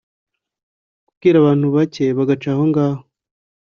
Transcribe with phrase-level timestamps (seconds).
[1.07, 3.01] kubwira abantu bake bacaga aho ngaho